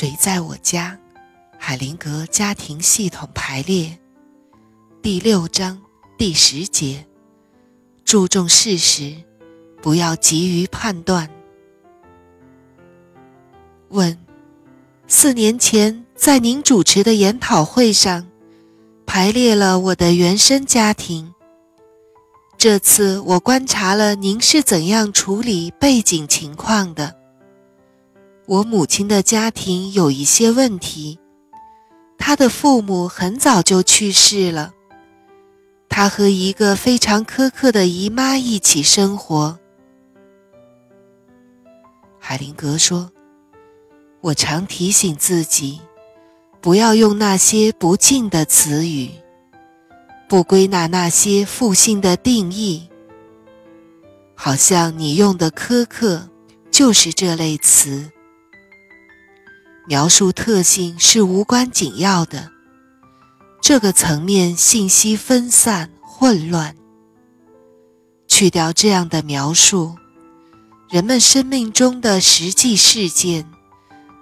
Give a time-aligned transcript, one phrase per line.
[0.00, 0.96] 谁在我家？
[1.58, 3.98] 海灵格家庭系统排列
[5.02, 5.82] 第六章
[6.16, 7.04] 第十节：
[8.04, 9.16] 注重事实，
[9.82, 11.28] 不要急于判断。
[13.88, 14.16] 问：
[15.08, 18.24] 四年前在您主持的研讨会上，
[19.04, 21.34] 排列了我的原生家庭。
[22.56, 27.17] 这次我观察了您是怎样处理背景情况的。
[28.48, 31.18] 我母亲的家庭有一些问题。
[32.16, 34.72] 她的父母很早就去世了。
[35.86, 39.58] 她和一个非常苛刻的姨妈一起生活。
[42.18, 43.12] 海灵格说
[44.22, 45.82] ：“我常提醒自己，
[46.62, 49.10] 不要用那些不敬的词语，
[50.26, 52.88] 不归纳那些负性的定义。
[54.34, 56.30] 好像你用的苛刻
[56.70, 58.10] 就是这类词。”
[59.88, 62.52] 描述特性是无关紧要的，
[63.62, 66.76] 这个层面信息分散混乱。
[68.26, 69.96] 去掉这样的描述，
[70.90, 73.46] 人们生命中的实际事件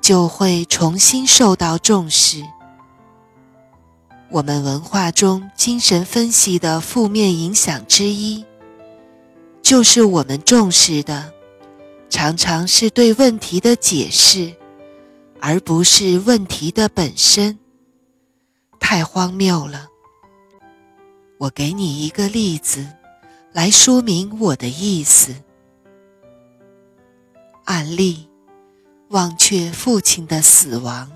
[0.00, 2.44] 就会重新受到重视。
[4.30, 8.44] 我们文化中精神分析的负面影响之一，
[9.60, 11.32] 就是我们重视的
[12.08, 14.54] 常常是对问题的解释。
[15.40, 17.58] 而不是问题的本身，
[18.80, 19.88] 太荒谬了。
[21.38, 22.86] 我给你一个例子，
[23.52, 25.34] 来说明我的意思。
[27.64, 28.28] 案例：
[29.10, 31.10] 忘却父亲的死亡。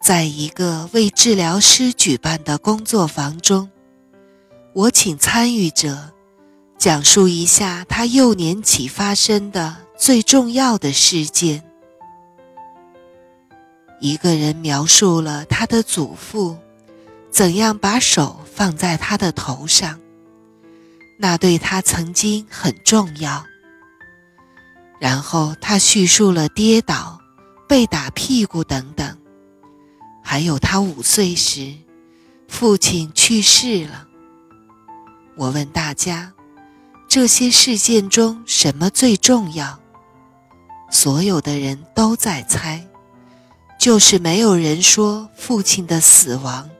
[0.00, 3.70] 在一个为治疗师举办的工作坊中，
[4.72, 6.12] 我请参与者
[6.78, 9.85] 讲述一下他幼年起发生的。
[9.96, 11.62] 最重要的事件。
[13.98, 16.58] 一个人描述了他的祖父
[17.30, 19.98] 怎样把手放在他的头上，
[21.18, 23.44] 那对他曾经很重要。
[25.00, 27.18] 然后他叙述了跌倒、
[27.66, 29.18] 被打屁股等等，
[30.22, 31.74] 还有他五岁时
[32.48, 34.06] 父亲去世了。
[35.36, 36.32] 我问大家，
[37.08, 39.78] 这些事件中什么最重要？
[40.96, 42.82] 所有的人都在猜，
[43.78, 46.70] 就是没有人说父亲的死亡。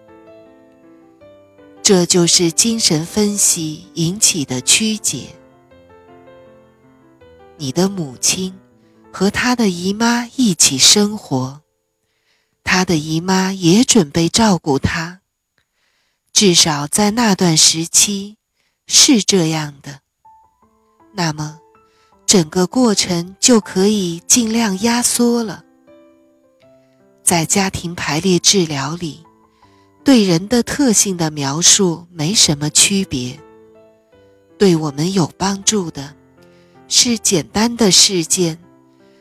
[1.82, 5.34] 这就是精神分析引起的曲解。
[7.59, 8.59] 你的母亲
[9.12, 11.60] 和她的姨妈一起生活，
[12.65, 15.21] 她的姨妈也准备照顾她，
[16.32, 18.38] 至少在那段时期
[18.87, 20.00] 是这样的。
[21.12, 21.60] 那么。
[22.26, 25.62] 整个过程就可以尽量压缩了。
[27.22, 29.25] 在家庭排列治疗里，
[30.04, 33.38] 对人的特性的描述没什么区别。
[34.59, 36.14] 对我们有帮助的，
[36.88, 38.58] 是简单的事件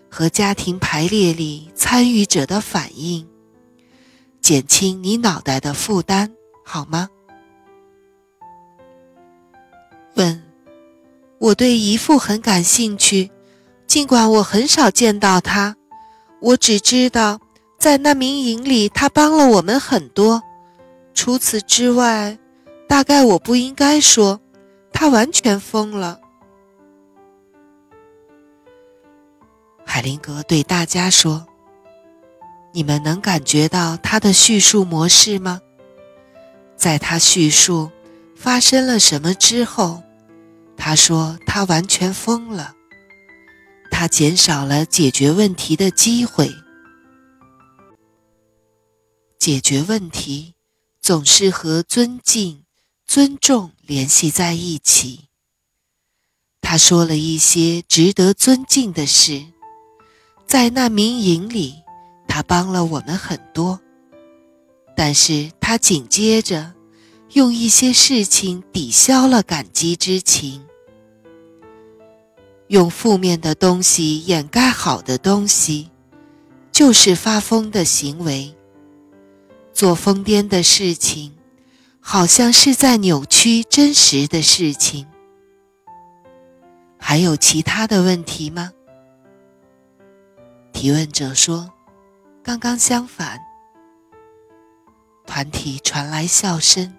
[0.09, 3.27] 和家庭排列里参与者的反应，
[4.41, 6.31] 减轻你脑袋的负担，
[6.63, 7.09] 好吗？
[11.45, 13.29] 我对姨父很感兴趣，
[13.85, 15.75] 尽管我很少见到他，
[16.41, 17.39] 我只知道
[17.77, 20.41] 在难民营里他帮了我们很多。
[21.13, 22.39] 除此之外，
[22.89, 24.41] 大概我不应该说，
[24.91, 26.19] 他完全疯了。
[29.85, 31.45] 海灵格对大家说
[32.73, 35.61] ：“你们能感觉到他的叙述模式吗？
[36.75, 37.91] 在他叙述
[38.35, 40.01] 发生了什么之后。”
[40.77, 42.75] 他说：“他完全疯了。
[43.89, 46.53] 他减少了解决问题的机会。
[49.39, 50.53] 解决问题
[51.01, 52.63] 总是和尊敬、
[53.05, 55.29] 尊重联系在一起。
[56.61, 59.43] 他说了一些值得尊敬的事，
[60.45, 61.75] 在难民营里，
[62.27, 63.79] 他帮了我们很多。
[64.95, 66.73] 但是他紧接着。”
[67.31, 70.65] 用一些事情抵消了感激之情，
[72.67, 75.91] 用负面的东西掩盖好的东西，
[76.71, 78.55] 就是发疯的行为。
[79.73, 81.33] 做疯癫的事情，
[81.99, 85.05] 好像是在扭曲真实的事情。
[86.97, 88.71] 还有其他的问题吗？
[90.71, 91.71] 提问者说
[92.41, 93.39] ：“刚刚相反。”
[95.27, 96.93] 团体传来笑声。